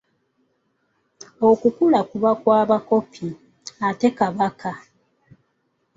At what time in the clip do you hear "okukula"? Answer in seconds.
1.49-1.99